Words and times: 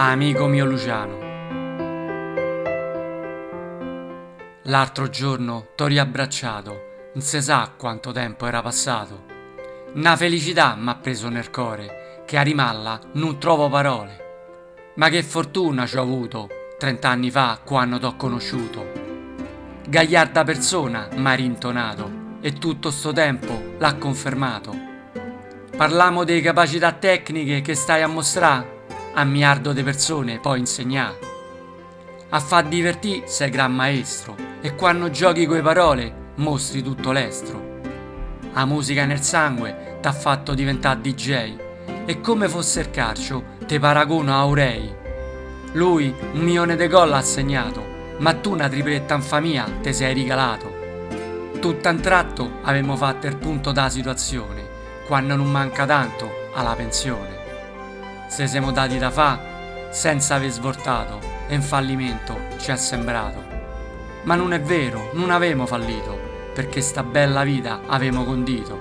Amico 0.00 0.46
mio 0.46 0.64
Luciano. 0.64 1.18
L'altro 4.62 5.08
giorno 5.08 5.70
t'ho 5.74 5.86
riabbracciato, 5.86 7.10
non 7.14 7.24
si 7.24 7.42
sa 7.42 7.72
quanto 7.76 8.12
tempo 8.12 8.46
era 8.46 8.62
passato. 8.62 9.24
Una 9.94 10.14
felicità 10.14 10.76
m'ha 10.76 10.94
preso 10.94 11.28
nel 11.28 11.50
cuore, 11.50 12.22
che 12.26 12.38
a 12.38 12.42
rimalla 12.42 13.00
non 13.14 13.40
trovo 13.40 13.68
parole. 13.68 14.92
Ma 14.94 15.08
che 15.08 15.24
fortuna 15.24 15.84
ci 15.84 15.96
ho 15.96 16.02
avuto 16.02 16.48
trent'anni 16.78 17.32
fa 17.32 17.58
quando 17.64 17.98
t'ho 17.98 18.14
conosciuto. 18.14 18.86
Gagliarda 19.84 20.44
persona 20.44 21.08
m'ha 21.16 21.34
rintonato 21.34 22.38
e 22.40 22.52
tutto 22.52 22.92
sto 22.92 23.12
tempo 23.12 23.74
l'ha 23.78 23.96
confermato. 23.96 24.72
Parliamo 25.76 26.22
delle 26.22 26.40
capacità 26.40 26.92
tecniche 26.92 27.62
che 27.62 27.74
stai 27.74 28.02
a 28.02 28.06
mostrare 28.06 28.76
a 29.18 29.24
miliardo 29.24 29.72
di 29.72 29.82
persone 29.82 30.38
poi 30.38 30.60
insegnare. 30.60 31.18
A 32.28 32.38
far 32.38 32.66
divertire 32.68 33.26
sei 33.26 33.50
gran 33.50 33.74
maestro 33.74 34.36
e 34.60 34.76
quando 34.76 35.10
giochi 35.10 35.44
coi 35.44 35.60
parole 35.60 36.26
mostri 36.36 36.82
tutto 36.82 37.10
l'estro. 37.10 37.80
La 38.52 38.64
musica 38.64 39.04
nel 39.06 39.20
sangue 39.20 39.98
t'ha 40.00 40.12
fatto 40.12 40.54
diventare 40.54 41.00
DJ 41.00 41.56
e 42.04 42.20
come 42.20 42.48
fosse 42.48 42.80
il 42.80 42.90
calcio 42.90 43.56
te 43.66 43.80
paragono 43.80 44.32
a 44.32 44.38
Aurei. 44.38 44.94
Lui 45.72 46.14
un 46.34 46.40
milione 46.40 46.76
di 46.76 46.86
gol 46.86 47.12
ha 47.12 47.20
segnato, 47.20 47.84
ma 48.18 48.34
tu 48.34 48.52
una 48.52 48.68
tripletta 48.68 49.14
infamia 49.14 49.64
te 49.82 49.92
sei 49.92 50.14
regalato. 50.14 50.76
Tutto 51.60 51.88
un 51.88 52.00
tratto 52.00 52.60
avevamo 52.62 52.94
fatto 52.94 53.26
il 53.26 53.36
punto 53.36 53.72
da 53.72 53.88
situazione, 53.88 54.64
quando 55.08 55.34
non 55.34 55.50
manca 55.50 55.86
tanto 55.86 56.50
alla 56.54 56.74
pensione. 56.76 57.37
Se 58.28 58.46
siamo 58.46 58.70
dati 58.72 58.98
da 58.98 59.10
fa, 59.10 59.40
senza 59.90 60.34
aver 60.34 60.50
svoltato, 60.50 61.18
e 61.48 61.54
un 61.54 61.62
fallimento 61.62 62.38
ci 62.58 62.70
è 62.70 62.76
sembrato. 62.76 63.42
Ma 64.24 64.34
non 64.34 64.52
è 64.52 64.60
vero, 64.60 65.10
non 65.14 65.30
avemo 65.30 65.64
fallito, 65.64 66.16
perché 66.52 66.82
sta 66.82 67.02
bella 67.02 67.42
vita 67.42 67.80
avemo 67.86 68.24
condito. 68.24 68.78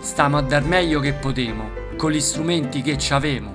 Stiamo 0.00 0.38
a 0.38 0.42
dar 0.42 0.62
meglio 0.62 1.00
che 1.00 1.12
potemo, 1.12 1.70
con 1.96 2.12
gli 2.12 2.20
strumenti 2.20 2.82
che 2.82 2.96
ci 2.96 3.12
avemo. 3.12 3.52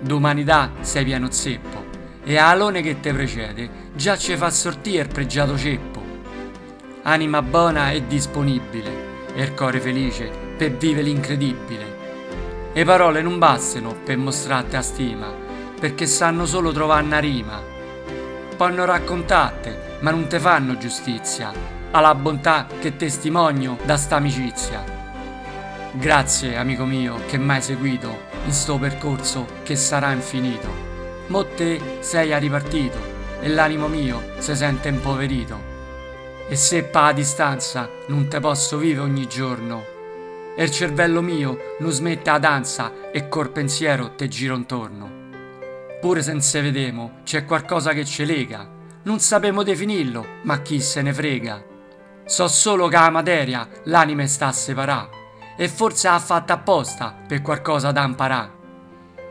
D'umanità 0.00 0.72
sei 0.80 1.04
pieno 1.04 1.30
zeppo, 1.30 1.84
e 2.24 2.36
Alone 2.36 2.82
che 2.82 2.98
te 2.98 3.12
precede 3.12 3.70
già 3.94 4.16
ci 4.16 4.36
fa 4.36 4.50
sortire 4.50 5.02
il 5.02 5.08
pregiato 5.08 5.56
ceppo. 5.56 6.02
Anima 7.02 7.40
buona 7.40 7.92
e 7.92 8.04
disponibile, 8.04 8.90
e 9.32 9.44
il 9.44 9.54
cuore 9.54 9.78
felice 9.78 10.28
per 10.56 10.72
vivere 10.72 11.04
l'incredibile. 11.04 12.01
Le 12.74 12.84
parole 12.84 13.20
non 13.20 13.38
bastano 13.38 13.94
per 14.02 14.16
mostrarti 14.16 14.76
a 14.76 14.80
stima, 14.80 15.30
perché 15.78 16.06
sanno 16.06 16.46
solo 16.46 16.72
trovare 16.72 17.04
una 17.04 17.18
rima. 17.18 17.60
Possono 18.56 18.86
raccontarti, 18.86 19.70
ma 20.00 20.10
non 20.10 20.26
te 20.26 20.40
fanno 20.40 20.78
giustizia, 20.78 21.52
alla 21.90 22.14
bontà 22.14 22.66
che 22.80 22.96
testimonio 22.96 23.76
da 23.84 23.98
sta 23.98 24.16
amicizia. 24.16 24.82
Grazie, 25.92 26.56
amico 26.56 26.86
mio, 26.86 27.16
che 27.26 27.36
m'hai 27.36 27.60
seguito 27.60 28.22
in 28.46 28.52
sto 28.52 28.78
percorso 28.78 29.46
che 29.64 29.76
sarà 29.76 30.12
infinito. 30.12 30.68
Mo 31.26 31.44
te 31.48 31.98
sei 32.00 32.38
ripartito 32.38 32.96
e 33.40 33.48
l'animo 33.48 33.86
mio 33.88 34.30
si 34.38 34.56
sente 34.56 34.88
impoverito. 34.88 35.70
E 36.48 36.56
se 36.56 36.84
pa 36.84 37.08
a 37.08 37.12
distanza 37.12 37.90
non 38.06 38.28
te 38.28 38.40
posso 38.40 38.78
vivere 38.78 39.02
ogni 39.02 39.26
giorno, 39.28 39.91
e 40.56 40.64
il 40.64 40.70
cervello 40.70 41.22
mio 41.22 41.76
non 41.78 41.90
smette 41.90 42.30
la 42.30 42.38
danza 42.38 43.10
e 43.10 43.28
col 43.28 43.50
pensiero 43.50 44.14
te 44.14 44.28
giro 44.28 44.54
intorno. 44.54 45.20
Pure 46.00 46.22
se 46.22 46.32
non 46.32 46.40
se 46.40 46.60
vedemo, 46.60 47.20
c'è 47.24 47.44
qualcosa 47.44 47.92
che 47.92 48.04
ci 48.04 48.24
lega. 48.24 48.68
Non 49.04 49.20
sapemo 49.20 49.62
definirlo, 49.62 50.26
ma 50.42 50.60
chi 50.60 50.80
se 50.80 51.00
ne 51.00 51.12
frega. 51.12 51.64
So 52.24 52.48
solo 52.48 52.88
che 52.88 52.96
la 52.96 53.10
materia 53.10 53.68
l'anima 53.84 54.26
sta 54.26 54.48
a 54.48 54.52
separare 54.52 55.20
e 55.56 55.68
forse 55.68 56.08
ha 56.08 56.18
fatto 56.18 56.52
apposta 56.52 57.14
per 57.26 57.42
qualcosa 57.42 57.92
da 57.92 58.04
imparare. 58.04 58.60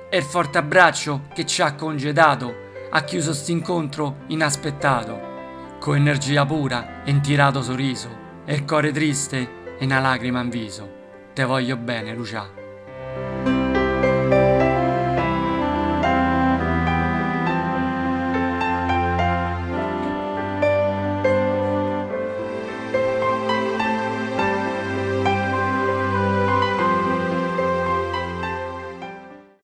E 0.10 0.18
il 0.18 0.24
forte 0.24 0.58
abbraccio 0.58 1.24
che 1.34 1.46
ci 1.46 1.62
ha 1.62 1.74
congedato 1.74 2.54
ha 2.90 3.04
chiuso 3.04 3.34
st'incontro 3.34 4.18
inaspettato, 4.28 5.30
con 5.80 5.96
energia 5.96 6.46
pura 6.46 7.04
e 7.04 7.12
un 7.12 7.22
tirato 7.22 7.62
sorriso, 7.62 8.10
e 8.46 8.54
il 8.54 8.66
cuore 8.66 8.92
triste 8.92 9.78
e 9.78 9.86
una 9.86 10.00
lacrima 10.00 10.42
in 10.42 10.50
viso. 10.50 11.01
Te 11.42 11.48
voglio 11.48 11.76
bene, 11.76 12.14
Lucia. 12.14 12.61